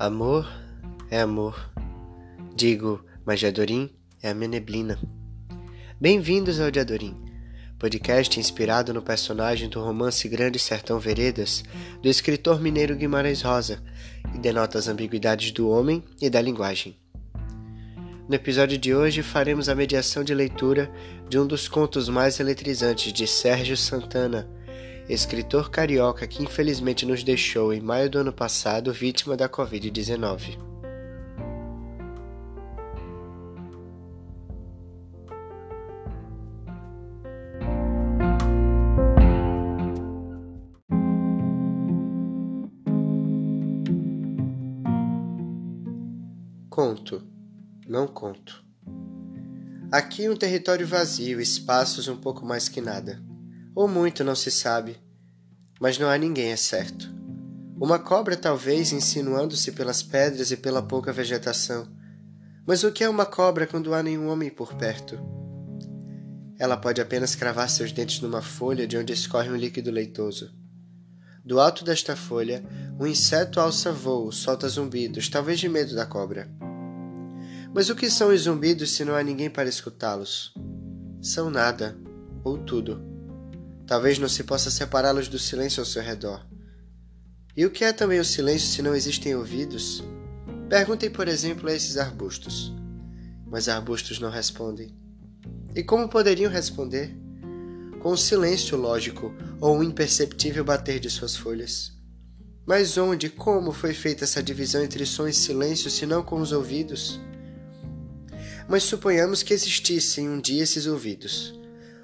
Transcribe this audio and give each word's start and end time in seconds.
Amor 0.00 0.50
é 1.10 1.20
amor. 1.20 1.70
Digo, 2.56 3.04
mas 3.22 3.38
Jadorim 3.38 3.90
é 4.22 4.30
a 4.30 4.34
minha 4.34 4.48
neblina. 4.48 4.98
Bem-vindos 6.00 6.58
ao 6.58 6.72
Jadorim, 6.74 7.14
podcast 7.78 8.40
inspirado 8.40 8.94
no 8.94 9.02
personagem 9.02 9.68
do 9.68 9.78
romance 9.78 10.26
Grande 10.26 10.58
Sertão 10.58 10.98
Veredas, 10.98 11.62
do 12.00 12.08
escritor 12.08 12.62
mineiro 12.62 12.96
Guimarães 12.96 13.42
Rosa, 13.42 13.82
e 14.34 14.38
denota 14.38 14.78
as 14.78 14.88
ambiguidades 14.88 15.52
do 15.52 15.68
homem 15.68 16.02
e 16.18 16.30
da 16.30 16.40
linguagem. 16.40 16.96
No 18.26 18.34
episódio 18.34 18.78
de 18.78 18.94
hoje 18.94 19.22
faremos 19.22 19.68
a 19.68 19.74
mediação 19.74 20.24
de 20.24 20.34
leitura 20.34 20.90
de 21.28 21.38
um 21.38 21.46
dos 21.46 21.68
contos 21.68 22.08
mais 22.08 22.40
eletrizantes 22.40 23.12
de 23.12 23.26
Sérgio 23.26 23.76
Santana, 23.76 24.48
escritor 25.12 25.70
carioca 25.70 26.26
que 26.26 26.42
infelizmente 26.42 27.04
nos 27.04 27.24
deixou 27.24 27.72
em 27.72 27.80
maio 27.80 28.08
do 28.08 28.18
ano 28.18 28.32
passado 28.32 28.92
vítima 28.92 29.36
da 29.36 29.48
Covid-19. 29.48 30.56
Conto, 46.68 47.22
não 47.86 48.06
conto. 48.06 48.64
Aqui 49.90 50.28
um 50.28 50.36
território 50.36 50.86
vazio, 50.86 51.40
espaços 51.40 52.06
um 52.06 52.16
pouco 52.16 52.46
mais 52.46 52.68
que 52.68 52.80
nada. 52.80 53.29
Ou 53.74 53.86
muito 53.86 54.24
não 54.24 54.34
se 54.34 54.50
sabe, 54.50 54.98
mas 55.80 55.98
não 55.98 56.08
há 56.08 56.18
ninguém, 56.18 56.52
é 56.52 56.56
certo. 56.56 57.08
Uma 57.80 57.98
cobra, 57.98 58.36
talvez, 58.36 58.92
insinuando-se 58.92 59.72
pelas 59.72 60.02
pedras 60.02 60.50
e 60.50 60.56
pela 60.56 60.82
pouca 60.82 61.12
vegetação. 61.12 61.88
Mas 62.66 62.84
o 62.84 62.92
que 62.92 63.02
é 63.02 63.08
uma 63.08 63.24
cobra 63.24 63.66
quando 63.66 63.94
há 63.94 64.02
nenhum 64.02 64.28
homem 64.28 64.50
por 64.50 64.74
perto? 64.74 65.18
Ela 66.58 66.76
pode 66.76 67.00
apenas 67.00 67.34
cravar 67.34 67.70
seus 67.70 67.90
dentes 67.90 68.20
numa 68.20 68.42
folha 68.42 68.86
de 68.86 68.98
onde 68.98 69.14
escorre 69.14 69.48
um 69.48 69.56
líquido 69.56 69.90
leitoso. 69.90 70.52
Do 71.42 71.58
alto 71.58 71.82
desta 71.82 72.14
folha, 72.14 72.62
um 72.98 73.06
inseto 73.06 73.58
alça 73.58 73.90
voo, 73.90 74.30
solta 74.30 74.68
zumbidos, 74.68 75.30
talvez 75.30 75.58
de 75.58 75.70
medo 75.70 75.94
da 75.94 76.04
cobra. 76.04 76.50
Mas 77.74 77.88
o 77.88 77.96
que 77.96 78.10
são 78.10 78.28
os 78.28 78.42
zumbidos 78.42 78.90
se 78.90 79.06
não 79.06 79.14
há 79.14 79.22
ninguém 79.22 79.48
para 79.48 79.70
escutá-los? 79.70 80.52
São 81.22 81.48
nada, 81.48 81.96
ou 82.44 82.58
tudo. 82.58 83.09
Talvez 83.90 84.20
não 84.20 84.28
se 84.28 84.44
possa 84.44 84.70
separá-los 84.70 85.26
do 85.26 85.36
silêncio 85.36 85.80
ao 85.80 85.84
seu 85.84 86.00
redor. 86.00 86.46
E 87.56 87.66
o 87.66 87.70
que 87.72 87.82
é 87.82 87.92
também 87.92 88.20
o 88.20 88.24
silêncio 88.24 88.68
se 88.68 88.82
não 88.82 88.94
existem 88.94 89.34
ouvidos? 89.34 90.00
Perguntem, 90.68 91.10
por 91.10 91.26
exemplo, 91.26 91.68
a 91.68 91.74
esses 91.74 91.96
arbustos. 91.96 92.72
Mas 93.44 93.68
arbustos 93.68 94.20
não 94.20 94.30
respondem. 94.30 94.96
E 95.74 95.82
como 95.82 96.08
poderiam 96.08 96.52
responder? 96.52 97.12
Com 97.98 98.12
o 98.12 98.16
silêncio 98.16 98.78
lógico 98.78 99.34
ou 99.60 99.80
o 99.80 99.82
imperceptível 99.82 100.64
bater 100.64 101.00
de 101.00 101.10
suas 101.10 101.34
folhas. 101.34 101.90
Mas 102.64 102.96
onde, 102.96 103.28
como 103.28 103.72
foi 103.72 103.92
feita 103.92 104.22
essa 104.22 104.40
divisão 104.40 104.84
entre 104.84 105.04
som 105.04 105.26
e 105.26 105.32
silêncio, 105.32 105.90
se 105.90 106.06
não 106.06 106.22
com 106.22 106.40
os 106.40 106.52
ouvidos? 106.52 107.20
Mas 108.68 108.84
suponhamos 108.84 109.42
que 109.42 109.52
existissem 109.52 110.28
um 110.28 110.40
dia 110.40 110.62
esses 110.62 110.86
ouvidos. 110.86 111.58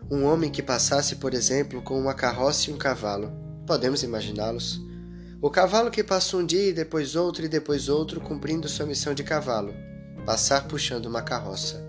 Um 0.08 0.24
homem 0.24 0.52
que 0.52 0.62
passasse, 0.62 1.16
por 1.16 1.34
exemplo, 1.34 1.82
com 1.82 1.98
uma 1.98 2.14
carroça 2.14 2.70
e 2.70 2.72
um 2.72 2.78
cavalo. 2.78 3.32
Podemos 3.66 4.04
imaginá-los? 4.04 4.80
O 5.42 5.50
cavalo 5.50 5.90
que 5.90 6.04
passou 6.04 6.40
um 6.40 6.46
dia 6.46 6.68
e 6.68 6.72
depois 6.72 7.16
outro 7.16 7.44
e 7.44 7.48
depois 7.48 7.88
outro, 7.88 8.20
cumprindo 8.20 8.68
sua 8.68 8.86
missão 8.86 9.12
de 9.14 9.24
cavalo, 9.24 9.74
passar 10.24 10.68
puxando 10.68 11.06
uma 11.06 11.22
carroça. 11.22 11.84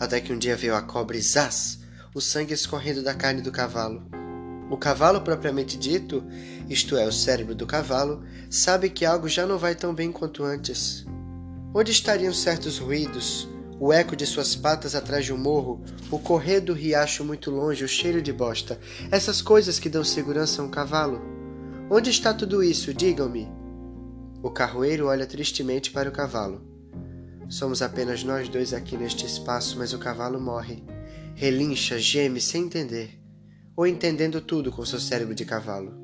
Até 0.00 0.20
que 0.20 0.32
um 0.32 0.38
dia 0.38 0.56
veio 0.56 0.74
a 0.74 0.82
cobra 0.82 1.16
e 1.16 1.22
zás, 1.22 1.78
o 2.12 2.20
sangue 2.20 2.52
escorrendo 2.52 3.04
da 3.04 3.14
carne 3.14 3.40
do 3.40 3.52
cavalo. 3.52 4.02
O 4.68 4.76
cavalo 4.76 5.20
propriamente 5.20 5.78
dito, 5.78 6.24
isto 6.68 6.96
é, 6.96 7.06
o 7.06 7.12
cérebro 7.12 7.54
do 7.54 7.68
cavalo, 7.68 8.24
sabe 8.50 8.90
que 8.90 9.04
algo 9.04 9.28
já 9.28 9.46
não 9.46 9.58
vai 9.58 9.76
tão 9.76 9.94
bem 9.94 10.10
quanto 10.10 10.42
antes. 10.42 11.06
Onde 11.72 11.92
estariam 11.92 12.34
certos 12.34 12.78
ruídos, 12.78 13.48
o 13.78 13.92
eco 13.92 14.16
de 14.16 14.24
suas 14.24 14.54
patas 14.54 14.94
atrás 14.94 15.24
de 15.24 15.32
um 15.32 15.38
morro, 15.38 15.82
o 16.10 16.18
correr 16.18 16.60
do 16.60 16.72
riacho 16.72 17.24
muito 17.24 17.50
longe, 17.50 17.84
o 17.84 17.88
cheiro 17.88 18.22
de 18.22 18.32
bosta, 18.32 18.80
essas 19.10 19.42
coisas 19.42 19.78
que 19.78 19.88
dão 19.88 20.02
segurança 20.02 20.62
a 20.62 20.64
um 20.64 20.70
cavalo. 20.70 21.20
Onde 21.90 22.10
está 22.10 22.32
tudo 22.32 22.62
isso? 22.62 22.94
Digam-me. 22.94 23.48
O 24.42 24.50
carroeiro 24.50 25.06
olha 25.06 25.26
tristemente 25.26 25.90
para 25.90 26.08
o 26.08 26.12
cavalo. 26.12 26.62
Somos 27.48 27.82
apenas 27.82 28.24
nós 28.24 28.48
dois 28.48 28.72
aqui 28.72 28.96
neste 28.96 29.24
espaço, 29.24 29.78
mas 29.78 29.92
o 29.92 29.98
cavalo 29.98 30.40
morre. 30.40 30.82
Relincha, 31.34 31.98
geme 31.98 32.40
sem 32.40 32.64
entender, 32.64 33.20
ou 33.76 33.86
entendendo 33.86 34.40
tudo 34.40 34.72
com 34.72 34.84
seu 34.84 34.98
cérebro 34.98 35.34
de 35.34 35.44
cavalo. 35.44 35.94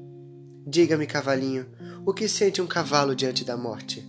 Diga-me, 0.66 1.06
cavalinho, 1.06 1.66
o 2.04 2.12
que 2.12 2.28
sente 2.28 2.60
um 2.60 2.66
cavalo 2.66 3.16
diante 3.16 3.44
da 3.44 3.56
morte? 3.56 4.06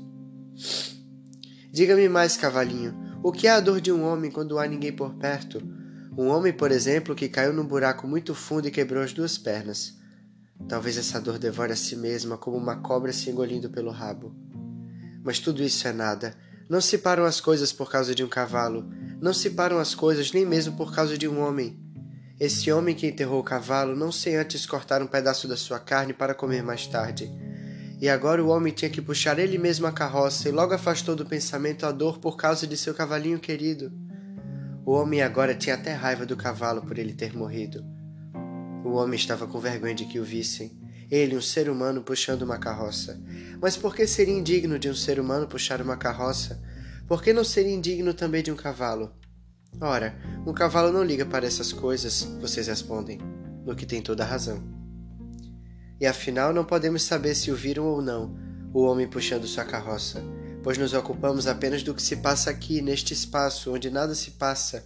Diga-me 1.72 2.08
mais, 2.08 2.38
cavalinho, 2.38 2.94
o 3.24 3.32
que 3.32 3.48
é 3.48 3.52
a 3.52 3.62
dor 3.62 3.80
de 3.80 3.90
um 3.90 4.04
homem 4.04 4.30
quando 4.30 4.60
há 4.60 4.68
ninguém 4.68 4.92
por 4.92 5.14
perto? 5.14 5.64
Um 6.18 6.28
homem, 6.28 6.52
por 6.52 6.72
exemplo, 6.72 7.16
que 7.16 7.30
caiu 7.30 7.54
num 7.54 7.66
buraco 7.66 8.06
muito 8.06 8.36
fundo 8.36 8.68
e 8.68 8.72
quebrou 8.72 9.02
as 9.02 9.14
duas 9.14 9.38
pernas. 9.38 9.98
Talvez 10.68 10.98
essa 10.98 11.22
dor 11.22 11.40
devore 11.40 11.72
a 11.72 11.76
si 11.76 11.96
mesma 11.96 12.38
como 12.38 12.58
uma 12.58 12.82
cobra 12.82 13.14
se 13.14 13.30
engolindo 13.30 13.70
pelo 13.70 13.92
rabo. 13.92 14.36
Mas 15.24 15.40
tudo 15.40 15.64
isso 15.64 15.88
é 15.88 15.94
nada. 15.94 16.36
Não 16.70 16.82
se 16.82 16.98
param 16.98 17.24
as 17.24 17.40
coisas 17.40 17.72
por 17.72 17.90
causa 17.90 18.14
de 18.14 18.26
um 18.26 18.28
cavalo. 18.28 18.86
Não 19.22 19.34
se 19.34 19.52
param 19.52 19.80
as 19.80 19.96
coisas 19.96 20.34
nem 20.34 20.46
mesmo 20.46 20.76
por 20.76 20.94
causa 20.94 21.18
de 21.18 21.26
um 21.26 21.40
homem. 21.40 21.80
Esse 22.38 22.74
homem 22.74 22.94
que 22.94 23.08
enterrou 23.08 23.40
o 23.40 23.44
cavalo 23.44 23.96
não 23.96 24.12
sem 24.12 24.36
antes 24.36 24.66
cortar 24.66 25.02
um 25.02 25.08
pedaço 25.08 25.48
da 25.48 25.56
sua 25.56 25.80
carne 25.80 26.14
para 26.14 26.36
comer 26.36 26.62
mais 26.62 26.88
tarde. 26.88 27.32
E 28.04 28.10
agora 28.10 28.44
o 28.44 28.50
homem 28.50 28.74
tinha 28.74 28.92
que 28.92 29.02
puxar 29.02 29.40
ele 29.40 29.58
mesmo 29.58 29.88
a 29.88 29.92
carroça 29.94 30.50
e 30.50 30.52
logo 30.52 30.74
afastou 30.74 31.16
do 31.16 31.26
pensamento 31.26 31.86
a 31.86 31.92
dor 31.94 32.20
por 32.20 32.36
causa 32.36 32.68
de 32.68 32.76
seu 32.76 32.94
cavalinho 32.94 33.40
querido. 33.40 33.94
O 34.86 34.92
homem 34.92 35.22
agora 35.22 35.56
tinha 35.56 35.76
até 35.76 35.94
raiva 35.94 36.26
do 36.26 36.36
cavalo 36.36 36.82
por 36.82 36.98
ele 36.98 37.14
ter 37.14 37.34
morrido. 37.34 37.82
O 38.84 38.96
homem 38.96 39.16
estava 39.16 39.48
com 39.48 39.58
vergonha 39.58 39.96
de 39.96 40.04
que 40.04 40.20
o 40.20 40.24
vissem. 40.26 40.78
Ele, 41.10 41.38
um 41.38 41.42
ser 41.42 41.70
humano, 41.70 42.04
puxando 42.04 42.42
uma 42.42 42.58
carroça. 42.58 43.24
Mas 43.62 43.78
por 43.78 43.96
que 43.96 44.06
seria 44.06 44.38
indigno 44.38 44.78
de 44.78 44.90
um 44.90 44.96
ser 44.96 45.18
humano 45.18 45.48
puxar 45.48 45.82
uma 45.82 45.96
carroça? 45.96 46.62
Por 47.08 47.24
que 47.24 47.32
não 47.32 47.46
seria 47.46 47.74
indigno 47.74 48.14
também 48.14 48.44
de 48.44 48.52
um 48.52 48.58
cavalo? 48.58 49.14
Ora, 49.80 50.14
um 50.46 50.52
cavalo 50.52 50.92
não 50.92 51.06
liga 51.06 51.26
para 51.26 51.48
essas 51.48 51.72
coisas, 51.72 52.24
vocês 52.42 52.68
respondem, 52.68 53.18
no 53.66 53.74
que 53.74 53.86
tem 53.86 54.02
toda 54.02 54.24
a 54.24 54.28
razão 54.28 54.73
e 56.04 56.06
afinal 56.06 56.52
não 56.52 56.66
podemos 56.66 57.02
saber 57.04 57.34
se 57.34 57.50
o 57.50 57.56
viram 57.56 57.86
ou 57.86 58.02
não, 58.02 58.36
o 58.74 58.82
homem 58.84 59.08
puxando 59.08 59.48
sua 59.48 59.64
carroça, 59.64 60.22
pois 60.62 60.78
nos 60.78 60.94
ocupamos 60.94 61.48
apenas 61.48 61.82
do 61.82 61.94
que 61.94 62.04
se 62.04 62.18
passa 62.18 62.50
aqui, 62.50 62.82
neste 62.82 63.14
espaço, 63.14 63.74
onde 63.74 63.90
nada 63.90 64.14
se 64.14 64.32
passa. 64.32 64.84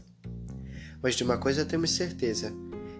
Mas 1.01 1.15
de 1.15 1.23
uma 1.23 1.35
coisa 1.39 1.65
temos 1.65 1.89
certeza: 1.89 2.53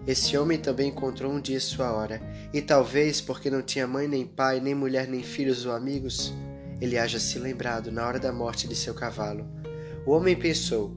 esse 0.04 0.36
homem 0.36 0.58
também 0.58 0.88
encontrou 0.88 1.32
um 1.32 1.40
dia 1.40 1.60
sua 1.60 1.92
hora, 1.92 2.20
e 2.52 2.60
talvez 2.60 3.20
porque 3.20 3.48
não 3.50 3.62
tinha 3.62 3.86
mãe, 3.86 4.08
nem 4.08 4.26
pai, 4.26 4.58
nem 4.58 4.74
mulher, 4.74 5.06
nem 5.06 5.22
filhos 5.22 5.64
ou 5.64 5.70
amigos, 5.70 6.34
ele 6.80 6.98
haja 6.98 7.20
se 7.20 7.38
lembrado 7.38 7.92
na 7.92 8.04
hora 8.04 8.18
da 8.18 8.32
morte 8.32 8.66
de 8.66 8.74
seu 8.74 8.94
cavalo. 8.94 9.46
O 10.04 10.10
homem 10.10 10.34
pensou, 10.34 10.92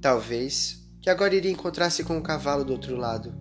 talvez, 0.00 0.88
que 1.02 1.10
agora 1.10 1.34
iria 1.34 1.52
encontrar-se 1.52 2.02
com 2.02 2.16
o 2.16 2.22
cavalo 2.22 2.64
do 2.64 2.72
outro 2.72 2.96
lado. 2.96 3.34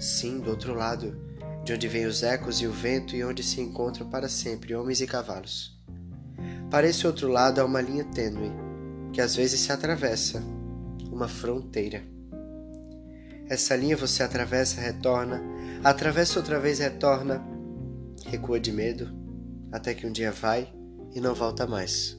Sim, 0.00 0.40
do 0.40 0.50
outro 0.50 0.74
lado 0.74 1.29
de 1.64 1.72
onde 1.72 1.88
vêm 1.88 2.06
os 2.06 2.22
ecos 2.22 2.60
e 2.60 2.66
o 2.66 2.72
vento 2.72 3.14
e 3.14 3.22
onde 3.22 3.42
se 3.42 3.60
encontram 3.60 4.08
para 4.08 4.28
sempre 4.28 4.74
homens 4.74 5.00
e 5.00 5.06
cavalos. 5.06 5.78
Para 6.70 6.86
esse 6.86 7.06
outro 7.06 7.28
lado 7.28 7.60
há 7.60 7.64
uma 7.64 7.80
linha 7.80 8.04
tênue, 8.04 8.52
que 9.12 9.20
às 9.20 9.34
vezes 9.34 9.60
se 9.60 9.72
atravessa, 9.72 10.42
uma 11.10 11.28
fronteira. 11.28 12.02
Essa 13.48 13.74
linha 13.74 13.96
você 13.96 14.22
atravessa, 14.22 14.80
retorna, 14.80 15.42
atravessa 15.82 16.38
outra 16.38 16.60
vez, 16.60 16.78
retorna, 16.78 17.44
recua 18.24 18.60
de 18.60 18.70
medo, 18.70 19.12
até 19.72 19.92
que 19.92 20.06
um 20.06 20.12
dia 20.12 20.30
vai 20.30 20.72
e 21.12 21.20
não 21.20 21.34
volta 21.34 21.66
mais. 21.66 22.16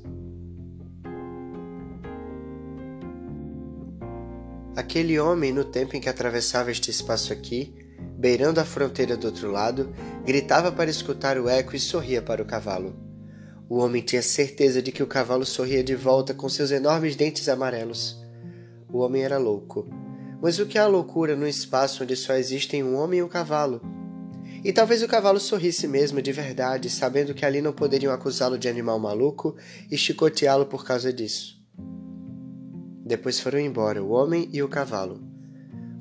Aquele 4.76 5.20
homem, 5.20 5.52
no 5.52 5.66
tempo 5.66 5.96
em 5.96 6.02
que 6.02 6.10
atravessava 6.10 6.72
este 6.72 6.92
espaço 6.92 7.32
aqui, 7.34 7.74
beirando 8.18 8.60
a 8.60 8.66
fronteira 8.66 9.18
do 9.18 9.28
outro 9.28 9.52
lado, 9.52 9.94
gritava 10.26 10.72
para 10.72 10.90
escutar 10.90 11.38
o 11.38 11.50
eco 11.50 11.76
e 11.76 11.80
sorria 11.80 12.22
para 12.22 12.42
o 12.42 12.46
cavalo. 12.46 12.96
O 13.70 13.78
homem 13.78 14.02
tinha 14.02 14.22
certeza 14.22 14.82
de 14.82 14.92
que 14.92 15.02
o 15.02 15.08
cavalo 15.08 15.46
sorria 15.46 15.84
de 15.84 15.96
volta 15.96 16.34
com 16.34 16.50
seus 16.50 16.72
enormes 16.72 17.16
dentes 17.16 17.48
amarelos. 17.48 18.22
O 18.92 19.00
homem 19.00 19.24
era 19.24 19.38
louco. 19.38 19.88
Mas 20.42 20.60
o 20.60 20.66
que 20.66 20.78
é 20.78 20.82
a 20.82 20.88
loucura 20.88 21.36
num 21.36 21.48
espaço 21.48 22.04
onde 22.04 22.16
só 22.16 22.34
existem 22.34 22.84
um 22.84 22.96
homem 22.96 23.20
e 23.20 23.24
um 23.24 23.30
cavalo? 23.30 23.82
E 24.64 24.74
talvez 24.74 25.02
o 25.02 25.08
cavalo 25.08 25.40
sorrisse 25.40 25.88
mesmo 25.88 26.22
de 26.22 26.32
verdade, 26.32 26.90
sabendo 26.90 27.34
que 27.34 27.46
ali 27.46 27.62
não 27.62 27.74
poderiam 27.74 28.14
acusá-lo 28.14 28.58
de 28.58 28.68
animal 28.68 29.00
maluco 29.00 29.56
e 29.90 29.98
chicoteá-lo 29.98 30.66
por 30.66 30.84
causa 30.86 31.14
disso. 31.14 31.60
Depois 33.06 33.40
foram 33.40 33.60
embora 33.60 34.04
o 34.04 34.10
homem 34.10 34.50
e 34.52 34.62
o 34.62 34.68
cavalo. 34.68 35.24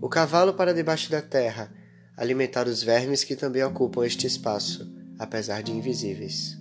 O 0.03 0.09
cavalo 0.09 0.55
para 0.55 0.75
debaixo 0.75 1.11
da 1.11 1.23
terra, 1.23 1.73
alimentar 2.21 2.69
os 2.69 2.83
vermes 2.83 3.25
que 3.25 3.35
também 3.35 3.65
ocupam 3.65 4.05
este 4.05 4.27
espaço, 4.27 4.87
apesar 5.19 5.63
de 5.63 5.73
invisíveis. 5.73 6.59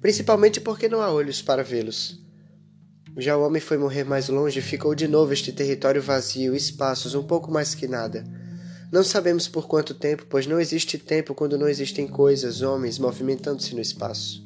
Principalmente 0.00 0.60
porque 0.60 0.88
não 0.88 1.00
há 1.00 1.10
olhos 1.10 1.40
para 1.40 1.62
vê-los. 1.62 2.20
Já 3.16 3.36
o 3.36 3.46
homem 3.46 3.62
foi 3.62 3.78
morrer 3.78 4.02
mais 4.02 4.28
longe 4.28 4.60
ficou 4.60 4.92
de 4.92 5.06
novo 5.06 5.32
este 5.32 5.52
território 5.52 6.02
vazio, 6.02 6.54
espaços 6.54 7.14
um 7.14 7.22
pouco 7.22 7.50
mais 7.50 7.76
que 7.76 7.86
nada 7.86 8.24
não 8.90 9.02
sabemos 9.02 9.48
por 9.48 9.66
quanto 9.66 9.94
tempo, 9.94 10.26
pois 10.28 10.46
não 10.46 10.60
existe 10.60 10.96
tempo 10.96 11.34
quando 11.34 11.58
não 11.58 11.68
existem 11.68 12.06
coisas, 12.06 12.62
homens, 12.62 13.00
movimentando-se 13.00 13.74
no 13.74 13.80
espaço. 13.80 14.44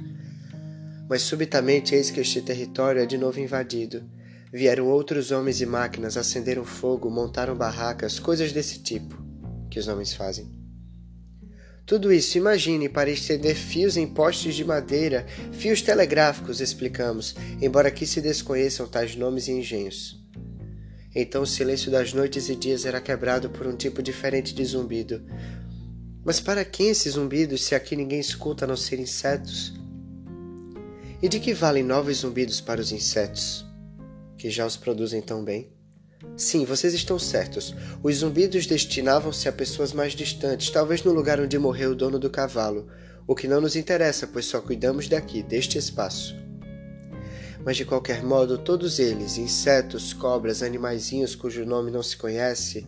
Mas 1.09 1.23
subitamente 1.23 1.95
eis 1.95 2.11
que 2.11 2.21
este 2.21 2.41
território 2.41 3.03
é 3.03 3.07
de 3.07 3.19
novo 3.19 3.39
invadido. 3.39 4.03
Vieram 4.51 4.89
outros 4.89 5.31
homens 5.31 5.61
e 5.61 5.67
máquinas, 5.67 6.17
acenderam 6.17 6.65
fogo, 6.65 7.11
montaram 7.11 7.55
barracas, 7.55 8.19
coisas 8.19 8.51
desse 8.51 8.79
tipo 8.79 9.30
que 9.71 9.79
os 9.79 9.89
homens 9.89 10.13
fazem. 10.13 10.51
Tudo 11.87 12.13
isso, 12.13 12.39
imagine, 12.39 12.89
para 12.89 13.11
estender 13.11 13.57
fios 13.57 13.97
em 13.97 14.07
postes 14.07 14.55
de 14.55 14.65
madeira, 14.65 15.27
fios 15.51 15.83
telegráficos, 15.83 16.61
explicamos, 16.61 17.35
embora 17.61 17.89
aqui 17.89 18.07
se 18.07 18.21
desconheçam 18.21 18.87
tais 18.87 19.17
nomes 19.17 19.49
e 19.49 19.53
engenhos. 19.53 20.21
Então 21.13 21.43
o 21.43 21.47
silêncio 21.47 21.91
das 21.91 22.13
noites 22.13 22.49
e 22.49 22.55
dias 22.55 22.85
era 22.85 23.01
quebrado 23.01 23.51
por 23.51 23.67
um 23.67 23.77
tipo 23.77 24.03
diferente 24.03 24.55
de 24.55 24.65
zumbido. 24.65 25.21
Mas 26.25 26.39
para 26.39 26.65
quem 26.65 26.91
esses 26.91 27.15
zumbidos 27.15 27.65
se 27.65 27.75
aqui 27.75 27.97
ninguém 27.97 28.21
escuta 28.21 28.65
a 28.65 28.69
não 28.69 28.77
ser 28.77 29.01
insetos? 29.01 29.75
E 31.21 31.29
de 31.29 31.41
que 31.41 31.53
valem 31.53 31.83
novos 31.83 32.19
zumbidos 32.19 32.61
para 32.61 32.81
os 32.81 32.93
insetos, 32.93 33.67
que 34.39 34.49
já 34.49 34.65
os 34.65 34.77
produzem 34.77 35.21
tão 35.21 35.43
bem? 35.43 35.73
Sim, 36.37 36.65
vocês 36.65 36.95
estão 36.95 37.19
certos. 37.19 37.75
Os 38.03 38.17
zumbidos 38.17 38.67
destinavam-se 38.67 39.49
a 39.49 39.53
pessoas 39.53 39.93
mais 39.93 40.13
distantes, 40.13 40.71
talvez 40.71 41.03
no 41.03 41.13
lugar 41.13 41.41
onde 41.41 41.59
morreu 41.59 41.93
o 41.93 41.95
dono 41.97 42.19
do 42.19 42.31
cavalo, 42.31 42.89
o 43.27 43.35
que 43.35 43.49
não 43.49 43.61
nos 43.61 43.77
interessa, 43.77 44.27
pois 44.27 44.47
só 44.47 44.61
cuidamos 44.61 45.09
daqui, 45.09 45.43
deste 45.43 45.79
espaço 45.79 46.35
mas 47.65 47.77
de 47.77 47.85
qualquer 47.85 48.23
modo 48.23 48.59
todos 48.59 48.99
eles, 48.99 49.37
insetos, 49.37 50.13
cobras, 50.13 50.63
animaizinhos 50.63 51.35
cujo 51.35 51.65
nome 51.65 51.91
não 51.91 52.03
se 52.03 52.17
conhece, 52.17 52.87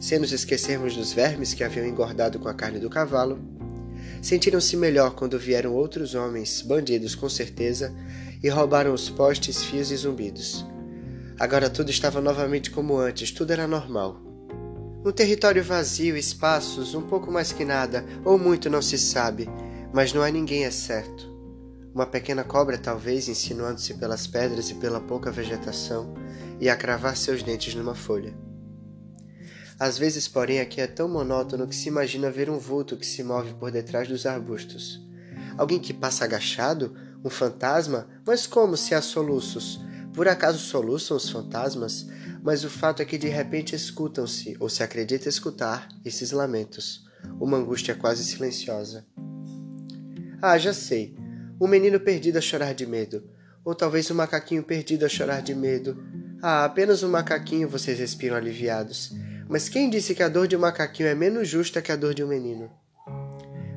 sem 0.00 0.18
nos 0.18 0.32
esquecermos 0.32 0.96
dos 0.96 1.12
vermes 1.12 1.54
que 1.54 1.64
haviam 1.64 1.86
engordado 1.86 2.38
com 2.38 2.48
a 2.48 2.54
carne 2.54 2.78
do 2.78 2.90
cavalo, 2.90 3.38
sentiram-se 4.22 4.76
melhor 4.76 5.14
quando 5.14 5.38
vieram 5.38 5.74
outros 5.74 6.14
homens, 6.14 6.62
bandidos 6.62 7.14
com 7.14 7.28
certeza, 7.28 7.94
e 8.42 8.48
roubaram 8.48 8.92
os 8.92 9.08
postes, 9.08 9.62
fios 9.62 9.90
e 9.90 9.96
zumbidos. 9.96 10.64
Agora 11.38 11.68
tudo 11.68 11.90
estava 11.90 12.18
novamente 12.20 12.70
como 12.70 12.96
antes, 12.96 13.30
tudo 13.30 13.52
era 13.52 13.66
normal. 13.66 14.18
Um 15.04 15.12
território 15.12 15.62
vazio, 15.62 16.16
espaços, 16.16 16.94
um 16.94 17.02
pouco 17.02 17.30
mais 17.30 17.52
que 17.52 17.64
nada, 17.64 18.06
ou 18.24 18.38
muito 18.38 18.70
não 18.70 18.80
se 18.80 18.96
sabe, 18.96 19.46
mas 19.92 20.14
não 20.14 20.22
há 20.22 20.30
ninguém 20.30 20.64
é 20.64 20.70
certo. 20.70 21.30
Uma 21.94 22.06
pequena 22.06 22.42
cobra, 22.42 22.78
talvez, 22.78 23.28
insinuando-se 23.28 23.94
pelas 23.94 24.26
pedras 24.26 24.70
e 24.70 24.74
pela 24.74 24.98
pouca 24.98 25.30
vegetação, 25.30 26.14
e 26.58 26.70
a 26.70 26.76
cravar 26.76 27.16
seus 27.16 27.42
dentes 27.42 27.74
numa 27.74 27.94
folha. 27.94 28.34
Às 29.78 29.98
vezes, 29.98 30.26
porém, 30.26 30.60
aqui 30.60 30.80
é 30.80 30.86
tão 30.86 31.06
monótono 31.06 31.68
que 31.68 31.76
se 31.76 31.88
imagina 31.88 32.30
ver 32.30 32.48
um 32.48 32.58
vulto 32.58 32.96
que 32.96 33.04
se 33.04 33.22
move 33.22 33.52
por 33.54 33.70
detrás 33.70 34.08
dos 34.08 34.24
arbustos. 34.24 35.06
Alguém 35.58 35.78
que 35.78 35.92
passa 35.92 36.24
agachado? 36.24 36.96
Um 37.22 37.28
fantasma? 37.28 38.08
Mas 38.26 38.46
como 38.46 38.74
se 38.74 38.94
há 38.94 39.02
soluços? 39.02 39.78
Por 40.16 40.28
acaso 40.28 40.58
soluçam 40.58 41.14
os 41.14 41.28
fantasmas? 41.28 42.06
Mas 42.42 42.64
o 42.64 42.70
fato 42.70 43.02
é 43.02 43.04
que 43.04 43.18
de 43.18 43.28
repente 43.28 43.76
escutam-se, 43.76 44.56
ou 44.58 44.66
se 44.66 44.82
acredita 44.82 45.28
escutar, 45.28 45.88
esses 46.02 46.30
lamentos. 46.30 47.04
Uma 47.38 47.58
angústia 47.58 47.94
quase 47.94 48.24
silenciosa. 48.24 49.04
Ah, 50.40 50.56
já 50.56 50.72
sei. 50.72 51.14
Um 51.60 51.68
menino 51.68 52.00
perdido 52.00 52.38
a 52.38 52.40
chorar 52.40 52.72
de 52.72 52.86
medo. 52.86 53.28
Ou 53.62 53.74
talvez 53.74 54.10
um 54.10 54.14
macaquinho 54.14 54.62
perdido 54.62 55.04
a 55.04 55.08
chorar 55.08 55.42
de 55.42 55.54
medo. 55.54 56.02
Ah, 56.40 56.64
apenas 56.64 57.02
um 57.02 57.10
macaquinho, 57.10 57.68
vocês 57.68 57.98
respiram 57.98 58.36
aliviados. 58.36 59.12
Mas 59.46 59.68
quem 59.68 59.90
disse 59.90 60.14
que 60.14 60.22
a 60.22 60.30
dor 60.30 60.48
de 60.48 60.56
um 60.56 60.60
macaquinho 60.60 61.10
é 61.10 61.14
menos 61.14 61.46
justa 61.46 61.82
que 61.82 61.92
a 61.92 61.96
dor 61.96 62.14
de 62.14 62.24
um 62.24 62.28
menino? 62.28 62.70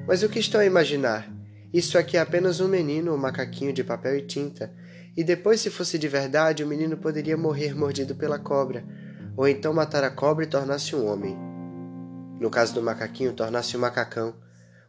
Mas 0.07 0.23
o 0.23 0.29
que 0.29 0.39
estão 0.39 0.61
a 0.61 0.65
imaginar? 0.65 1.29
Isso 1.73 1.97
aqui 1.97 2.15
é 2.15 2.21
apenas 2.21 2.61
um 2.61 2.67
menino, 2.69 3.13
um 3.13 3.17
macaquinho 3.17 3.73
de 3.73 3.83
papel 3.83 4.17
e 4.17 4.21
tinta. 4.21 4.73
E 5.15 5.23
depois, 5.23 5.59
se 5.61 5.69
fosse 5.69 5.97
de 5.97 6.07
verdade, 6.07 6.63
o 6.63 6.67
menino 6.67 6.97
poderia 6.97 7.37
morrer 7.37 7.75
mordido 7.75 8.15
pela 8.15 8.39
cobra, 8.39 8.83
ou 9.35 9.47
então 9.47 9.73
matar 9.73 10.03
a 10.03 10.09
cobra 10.09 10.45
e 10.45 10.47
tornar-se 10.47 10.95
um 10.95 11.05
homem. 11.05 11.37
No 12.39 12.49
caso 12.49 12.73
do 12.73 12.81
macaquinho, 12.81 13.33
tornar-se 13.33 13.75
um 13.75 13.79
macacão 13.79 14.33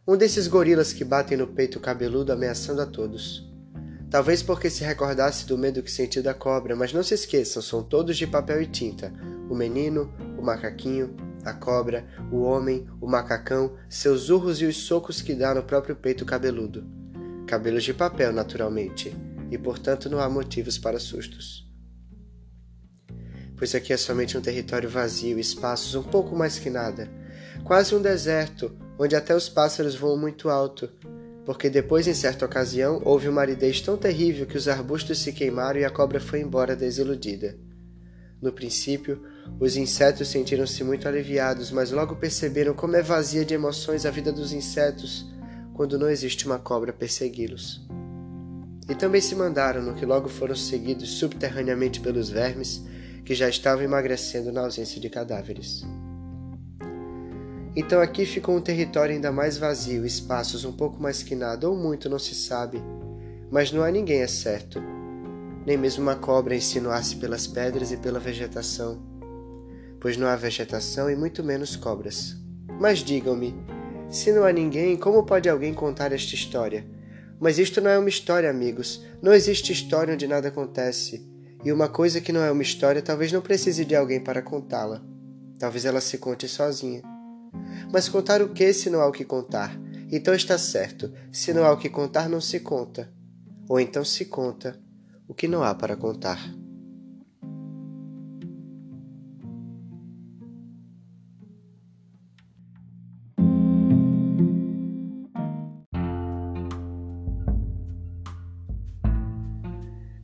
um 0.07 0.17
desses 0.17 0.47
gorilas 0.47 0.91
que 0.91 1.03
batem 1.03 1.37
no 1.37 1.45
peito 1.45 1.79
cabeludo 1.79 2.33
ameaçando 2.33 2.81
a 2.81 2.87
todos. 2.87 3.47
Talvez 4.09 4.41
porque 4.41 4.69
se 4.69 4.83
recordasse 4.83 5.45
do 5.45 5.57
medo 5.57 5.83
que 5.83 5.91
sentiu 5.91 6.23
da 6.23 6.33
cobra, 6.33 6.75
mas 6.75 6.91
não 6.91 7.03
se 7.03 7.13
esqueçam, 7.13 7.61
são 7.61 7.83
todos 7.83 8.17
de 8.17 8.25
papel 8.25 8.61
e 8.61 8.65
tinta: 8.65 9.13
o 9.49 9.55
menino, 9.55 10.11
o 10.37 10.41
macaquinho, 10.41 11.15
a 11.45 11.53
cobra, 11.53 12.05
o 12.31 12.41
homem, 12.41 12.87
o 12.99 13.07
macacão, 13.07 13.77
seus 13.87 14.29
urros 14.29 14.59
e 14.59 14.65
os 14.65 14.75
socos 14.75 15.21
que 15.21 15.35
dá 15.35 15.53
no 15.53 15.63
próprio 15.63 15.95
peito 15.95 16.25
cabeludo. 16.25 16.83
Cabelos 17.45 17.83
de 17.83 17.93
papel, 17.93 18.33
naturalmente, 18.33 19.15
e 19.51 19.57
portanto 19.57 20.09
não 20.09 20.19
há 20.19 20.29
motivos 20.29 20.77
para 20.77 20.99
sustos. 20.99 21.69
Pois 23.57 23.75
aqui 23.75 23.93
é 23.93 23.97
somente 23.97 24.35
um 24.37 24.41
território 24.41 24.89
vazio, 24.89 25.37
espaços 25.37 25.93
um 25.93 26.01
pouco 26.01 26.35
mais 26.35 26.57
que 26.57 26.69
nada, 26.69 27.07
quase 27.63 27.93
um 27.93 28.01
deserto 28.01 28.75
onde 28.97 29.15
até 29.15 29.35
os 29.35 29.49
pássaros 29.49 29.93
voam 29.93 30.17
muito 30.17 30.49
alto, 30.49 30.89
porque 31.45 31.69
depois, 31.69 32.07
em 32.07 32.13
certa 32.13 32.45
ocasião, 32.45 33.01
houve 33.03 33.27
uma 33.27 33.41
aridez 33.41 33.81
tão 33.81 33.97
terrível 33.97 34.45
que 34.45 34.57
os 34.57 34.67
arbustos 34.67 35.19
se 35.19 35.33
queimaram 35.33 35.79
e 35.79 35.85
a 35.85 35.89
cobra 35.89 36.19
foi 36.19 36.39
embora 36.39 36.75
desiludida. 36.75 37.57
No 38.41 38.51
princípio, 38.51 39.21
os 39.59 39.75
insetos 39.75 40.27
sentiram-se 40.27 40.83
muito 40.83 41.07
aliviados, 41.07 41.71
mas 41.71 41.91
logo 41.91 42.15
perceberam 42.15 42.73
como 42.73 42.95
é 42.95 43.01
vazia 43.01 43.45
de 43.45 43.53
emoções 43.53 44.05
a 44.05 44.11
vida 44.11 44.31
dos 44.31 44.53
insetos 44.53 45.25
quando 45.73 45.97
não 45.97 46.09
existe 46.09 46.45
uma 46.45 46.59
cobra 46.59 46.93
persegui-los. 46.93 47.81
E 48.89 48.95
também 48.95 49.21
se 49.21 49.35
mandaram, 49.35 49.81
no 49.81 49.93
que 49.93 50.05
logo 50.05 50.27
foram 50.27 50.55
seguidos 50.55 51.11
subterraneamente 51.11 51.99
pelos 51.99 52.29
vermes, 52.29 52.83
que 53.23 53.35
já 53.35 53.47
estavam 53.47 53.83
emagrecendo 53.83 54.51
na 54.51 54.61
ausência 54.61 54.99
de 54.99 55.09
cadáveres. 55.09 55.83
Então 57.75 58.01
aqui 58.01 58.25
ficou 58.25 58.55
um 58.55 58.61
território 58.61 59.15
ainda 59.15 59.31
mais 59.31 59.57
vazio, 59.57 60.05
espaços 60.05 60.65
um 60.65 60.73
pouco 60.73 61.01
mais 61.01 61.23
que 61.23 61.35
nada, 61.35 61.69
ou 61.69 61.75
muito 61.75 62.09
não 62.09 62.19
se 62.19 62.35
sabe. 62.35 62.81
Mas 63.49 63.71
não 63.71 63.83
há 63.83 63.89
ninguém, 63.89 64.21
é 64.21 64.27
certo. 64.27 64.81
Nem 65.65 65.77
mesmo 65.77 66.01
uma 66.01 66.15
cobra 66.15 66.55
insinuar-se 66.55 67.15
pelas 67.15 67.47
pedras 67.47 67.91
e 67.91 67.97
pela 67.97 68.19
vegetação. 68.19 69.01
Pois 69.99 70.17
não 70.17 70.27
há 70.27 70.35
vegetação 70.35 71.09
e 71.09 71.15
muito 71.15 71.43
menos 71.43 71.75
cobras. 71.75 72.35
Mas 72.79 72.99
digam-me, 72.99 73.55
se 74.09 74.33
não 74.33 74.43
há 74.43 74.51
ninguém, 74.51 74.97
como 74.97 75.23
pode 75.23 75.47
alguém 75.47 75.73
contar 75.73 76.11
esta 76.11 76.35
história? 76.35 76.85
Mas 77.41 77.57
isto 77.57 77.81
não 77.81 77.89
é 77.89 77.97
uma 77.97 78.07
história, 78.07 78.47
amigos. 78.47 79.03
Não 79.19 79.33
existe 79.33 79.73
história 79.73 80.13
onde 80.13 80.27
nada 80.27 80.49
acontece. 80.49 81.27
E 81.65 81.71
uma 81.71 81.89
coisa 81.89 82.21
que 82.21 82.31
não 82.31 82.41
é 82.41 82.51
uma 82.51 82.61
história 82.61 83.01
talvez 83.01 83.31
não 83.31 83.41
precise 83.41 83.83
de 83.83 83.95
alguém 83.95 84.23
para 84.23 84.43
contá-la. 84.43 85.01
Talvez 85.57 85.83
ela 85.83 85.99
se 85.99 86.19
conte 86.19 86.47
sozinha. 86.47 87.01
Mas 87.91 88.07
contar 88.07 88.43
o 88.43 88.49
que 88.49 88.71
se 88.71 88.91
não 88.91 89.01
há 89.01 89.07
o 89.07 89.11
que 89.11 89.25
contar? 89.25 89.75
Então 90.11 90.35
está 90.35 90.55
certo, 90.57 91.11
se 91.31 91.51
não 91.51 91.65
há 91.65 91.71
o 91.71 91.77
que 91.77 91.89
contar, 91.89 92.29
não 92.29 92.39
se 92.39 92.59
conta. 92.59 93.11
Ou 93.67 93.79
então 93.79 94.05
se 94.05 94.25
conta 94.25 94.79
o 95.27 95.33
que 95.33 95.47
não 95.47 95.63
há 95.63 95.73
para 95.73 95.95
contar. 95.95 96.60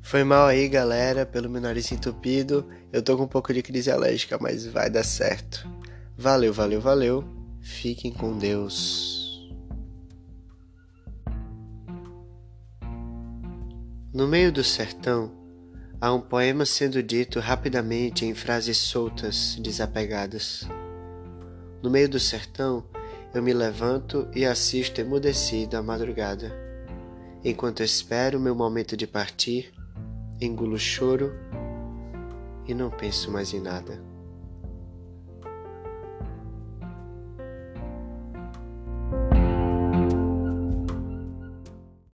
Foi 0.07 0.23
mal 0.23 0.47
aí, 0.47 0.69
galera, 0.69 1.25
pelo 1.25 1.49
meu 1.49 1.59
nariz 1.59 1.91
entupido. 1.91 2.65
Eu 2.93 3.03
tô 3.03 3.17
com 3.17 3.23
um 3.23 3.27
pouco 3.27 3.53
de 3.53 3.61
crise 3.61 3.91
alérgica, 3.91 4.37
mas 4.39 4.65
vai 4.65 4.89
dar 4.89 5.03
certo. 5.03 5.69
Valeu, 6.17 6.53
valeu, 6.53 6.79
valeu. 6.79 7.25
Fiquem 7.59 8.13
com 8.13 8.37
Deus. 8.37 9.51
No 14.13 14.29
meio 14.29 14.49
do 14.49 14.63
sertão, 14.63 15.29
há 15.99 16.13
um 16.13 16.21
poema 16.21 16.65
sendo 16.65 17.03
dito 17.03 17.41
rapidamente 17.41 18.25
em 18.25 18.33
frases 18.33 18.77
soltas, 18.77 19.57
desapegadas. 19.59 20.65
No 21.83 21.89
meio 21.89 22.07
do 22.07 22.17
sertão, 22.17 22.85
eu 23.33 23.43
me 23.43 23.51
levanto 23.51 24.25
e 24.33 24.45
assisto 24.45 25.01
emudecido 25.01 25.75
a 25.75 25.83
madrugada. 25.83 26.49
Enquanto 27.43 27.83
espero 27.83 28.39
meu 28.39 28.55
momento 28.55 28.95
de 28.95 29.05
partir, 29.05 29.75
engulo 30.39 30.75
o 30.75 30.79
choro 30.79 31.33
e 32.67 32.73
não 32.73 32.89
penso 32.89 33.31
mais 33.31 33.53
em 33.53 33.59
nada. 33.59 34.01